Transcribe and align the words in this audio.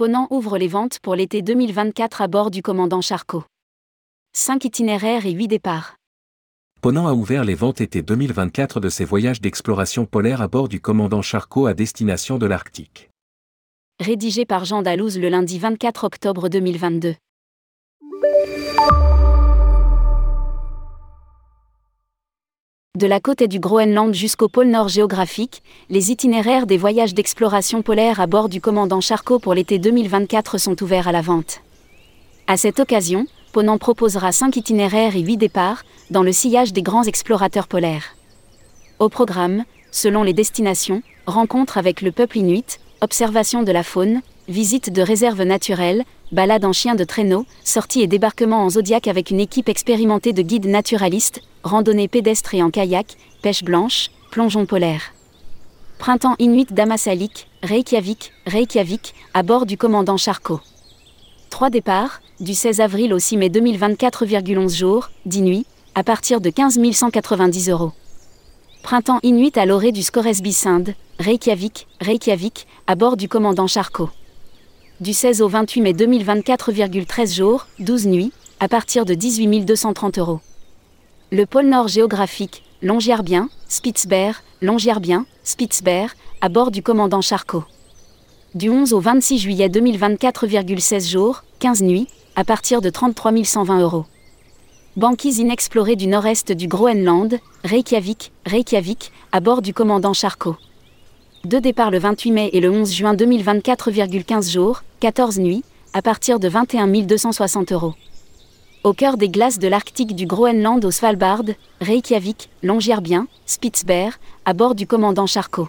Ponant 0.00 0.28
ouvre 0.30 0.56
les 0.56 0.66
ventes 0.66 0.98
pour 0.98 1.14
l'été 1.14 1.42
2024 1.42 2.22
à 2.22 2.26
bord 2.26 2.50
du 2.50 2.62
commandant 2.62 3.02
Charcot. 3.02 3.44
5 4.32 4.64
itinéraires 4.64 5.26
et 5.26 5.32
8 5.32 5.46
départs. 5.46 5.96
Ponant 6.80 7.06
a 7.06 7.12
ouvert 7.12 7.44
les 7.44 7.54
ventes 7.54 7.82
été 7.82 8.00
2024 8.00 8.80
de 8.80 8.88
ses 8.88 9.04
voyages 9.04 9.42
d'exploration 9.42 10.06
polaire 10.06 10.40
à 10.40 10.48
bord 10.48 10.70
du 10.70 10.80
commandant 10.80 11.20
Charcot 11.20 11.66
à 11.66 11.74
destination 11.74 12.38
de 12.38 12.46
l'Arctique. 12.46 13.10
Rédigé 14.00 14.46
par 14.46 14.64
Jean 14.64 14.80
Dalouse 14.80 15.18
le 15.18 15.28
lundi 15.28 15.58
24 15.58 16.04
octobre 16.04 16.48
2022. 16.48 17.16
De 23.00 23.06
la 23.06 23.18
côte 23.18 23.40
et 23.40 23.48
du 23.48 23.60
Groenland 23.60 24.12
jusqu'au 24.12 24.48
pôle 24.48 24.66
Nord 24.66 24.90
géographique, 24.90 25.62
les 25.88 26.10
itinéraires 26.10 26.66
des 26.66 26.76
voyages 26.76 27.14
d'exploration 27.14 27.80
polaire 27.80 28.20
à 28.20 28.26
bord 28.26 28.50
du 28.50 28.60
commandant 28.60 29.00
Charcot 29.00 29.38
pour 29.38 29.54
l'été 29.54 29.78
2024 29.78 30.58
sont 30.58 30.82
ouverts 30.82 31.08
à 31.08 31.12
la 31.12 31.22
vente. 31.22 31.62
À 32.46 32.58
cette 32.58 32.78
occasion, 32.78 33.24
Ponant 33.54 33.78
proposera 33.78 34.32
5 34.32 34.54
itinéraires 34.54 35.16
et 35.16 35.20
8 35.20 35.38
départs, 35.38 35.84
dans 36.10 36.22
le 36.22 36.30
sillage 36.30 36.74
des 36.74 36.82
grands 36.82 37.04
explorateurs 37.04 37.68
polaires. 37.68 38.16
Au 38.98 39.08
programme, 39.08 39.64
selon 39.90 40.22
les 40.22 40.34
destinations, 40.34 41.00
rencontres 41.24 41.78
avec 41.78 42.02
le 42.02 42.12
peuple 42.12 42.36
inuit, 42.36 42.80
observation 43.00 43.62
de 43.62 43.72
la 43.72 43.82
faune, 43.82 44.20
visite 44.50 44.92
de 44.92 45.00
réserves 45.00 45.44
naturelles, 45.44 46.04
balade 46.32 46.64
en 46.64 46.72
chien 46.72 46.96
de 46.96 47.04
traîneau, 47.04 47.46
sortie 47.64 48.02
et 48.02 48.06
débarquement 48.06 48.64
en 48.64 48.70
Zodiac 48.70 49.06
avec 49.06 49.30
une 49.30 49.40
équipe 49.40 49.68
expérimentée 49.68 50.32
de 50.32 50.42
guides 50.42 50.66
naturalistes, 50.66 51.40
randonnée 51.62 52.08
pédestre 52.08 52.54
et 52.54 52.62
en 52.62 52.70
kayak, 52.70 53.16
pêche 53.42 53.62
blanche, 53.62 54.10
plongeon 54.30 54.66
polaire. 54.66 55.14
Printemps 55.98 56.34
inuit 56.38 56.72
d'Amasalik, 56.72 57.48
Reykjavik, 57.62 58.32
Reykjavik, 58.46 59.14
à 59.34 59.42
bord 59.42 59.66
du 59.66 59.76
commandant 59.76 60.16
Charcot. 60.16 60.60
Trois 61.48 61.70
départs, 61.70 62.20
du 62.40 62.54
16 62.54 62.80
avril 62.80 63.14
au 63.14 63.18
6 63.18 63.36
mai 63.36 63.48
2024,11 63.50 64.76
jours, 64.76 65.10
10 65.26 65.42
nuits, 65.42 65.66
à 65.94 66.02
partir 66.02 66.40
de 66.40 66.50
15 66.50 66.80
190 66.92 67.70
euros. 67.70 67.92
Printemps 68.82 69.20
inuit 69.22 69.56
à 69.58 69.66
l'orée 69.66 69.92
du 69.92 70.02
Scoresby 70.02 70.52
Sinde, 70.52 70.94
Reykjavik, 71.18 71.86
Reykjavik, 72.00 72.66
à 72.86 72.94
bord 72.94 73.16
du 73.16 73.28
commandant 73.28 73.66
Charcot 73.66 74.08
du 75.00 75.14
16 75.14 75.40
au 75.40 75.48
28 75.48 75.80
mai 75.80 75.92
2024,13 75.92 77.34
jours, 77.34 77.66
12 77.78 78.06
nuits, 78.06 78.32
à 78.60 78.68
partir 78.68 79.06
de 79.06 79.14
18 79.14 79.64
230 79.64 80.18
euros. 80.18 80.40
Le 81.32 81.46
pôle 81.46 81.66
Nord 81.66 81.88
géographique, 81.88 82.62
Longyearbyen, 82.82 83.48
Spitzberg, 83.66 84.36
Longyearbyen, 84.60 85.24
Spitzberg, 85.42 86.10
à 86.42 86.50
bord 86.50 86.70
du 86.70 86.82
commandant 86.82 87.22
Charcot. 87.22 87.64
Du 88.54 88.68
11 88.68 88.92
au 88.92 89.00
26 89.00 89.38
juillet 89.38 89.68
2024,16 89.68 91.08
jours, 91.08 91.44
15 91.60 91.82
nuits, 91.82 92.08
à 92.36 92.44
partir 92.44 92.82
de 92.82 92.90
33 92.90 93.32
120 93.42 93.80
euros. 93.80 94.04
Banquise 94.96 95.38
inexplorée 95.38 95.96
du 95.96 96.08
nord-est 96.08 96.52
du 96.52 96.68
Groenland, 96.68 97.38
Reykjavik, 97.64 98.32
Reykjavik, 98.44 99.12
à 99.32 99.40
bord 99.40 99.62
du 99.62 99.72
commandant 99.72 100.12
Charcot. 100.12 100.56
Deux 101.46 101.62
départs 101.62 101.90
le 101.90 101.98
28 101.98 102.32
mai 102.32 102.50
et 102.52 102.60
le 102.60 102.70
11 102.70 102.92
juin 102.92 103.14
2024,15 103.14 104.52
jours, 104.52 104.82
14 105.00 105.38
nuits, 105.38 105.64
à 105.94 106.02
partir 106.02 106.38
de 106.38 106.48
21 106.48 106.86
260 106.86 107.72
euros. 107.72 107.94
Au 108.84 108.92
cœur 108.92 109.16
des 109.16 109.30
glaces 109.30 109.58
de 109.58 109.66
l'Arctique 109.66 110.14
du 110.14 110.26
Groenland 110.26 110.84
au 110.84 110.90
Svalbard, 110.90 111.44
Reykjavik, 111.80 112.50
Longyearbyen, 112.62 113.26
Spitzberg, 113.46 114.12
à 114.44 114.52
bord 114.52 114.74
du 114.74 114.86
commandant 114.86 115.26
Charcot. 115.26 115.68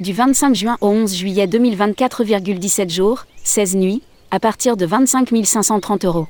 Du 0.00 0.14
25 0.14 0.54
juin 0.54 0.78
au 0.80 0.88
11 0.88 1.14
juillet 1.14 1.46
2024,17 1.46 2.88
jours, 2.88 3.26
16 3.44 3.76
nuits, 3.76 4.02
à 4.30 4.40
partir 4.40 4.78
de 4.78 4.86
25 4.86 5.28
530 5.44 6.06
euros. 6.06 6.26